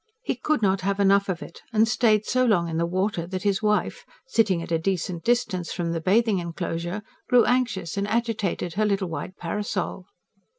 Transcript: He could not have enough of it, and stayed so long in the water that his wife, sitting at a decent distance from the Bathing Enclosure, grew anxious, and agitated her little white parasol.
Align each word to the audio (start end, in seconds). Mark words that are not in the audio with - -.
He 0.23 0.33
could 0.33 0.63
not 0.63 0.81
have 0.81 0.99
enough 0.99 1.29
of 1.29 1.43
it, 1.43 1.61
and 1.71 1.87
stayed 1.87 2.25
so 2.25 2.43
long 2.43 2.67
in 2.67 2.77
the 2.79 2.87
water 2.87 3.27
that 3.27 3.43
his 3.43 3.61
wife, 3.61 4.03
sitting 4.25 4.59
at 4.63 4.71
a 4.71 4.79
decent 4.79 5.23
distance 5.23 5.71
from 5.71 5.91
the 5.91 6.01
Bathing 6.01 6.39
Enclosure, 6.39 7.03
grew 7.29 7.45
anxious, 7.45 7.97
and 7.97 8.07
agitated 8.07 8.73
her 8.73 8.85
little 8.87 9.09
white 9.09 9.37
parasol. 9.37 10.07